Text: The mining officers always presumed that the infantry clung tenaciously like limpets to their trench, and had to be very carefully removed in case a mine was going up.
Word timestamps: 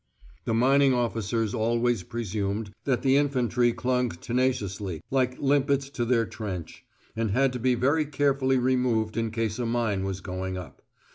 The 0.45 0.55
mining 0.55 0.95
officers 0.95 1.53
always 1.53 2.01
presumed 2.01 2.71
that 2.85 3.03
the 3.03 3.17
infantry 3.17 3.71
clung 3.71 4.09
tenaciously 4.09 5.03
like 5.11 5.37
limpets 5.39 5.91
to 5.91 6.05
their 6.05 6.25
trench, 6.25 6.83
and 7.15 7.29
had 7.29 7.53
to 7.53 7.59
be 7.59 7.75
very 7.75 8.05
carefully 8.07 8.57
removed 8.57 9.15
in 9.15 9.29
case 9.29 9.59
a 9.59 9.65
mine 9.67 10.03
was 10.03 10.19
going 10.19 10.57
up. 10.57 10.81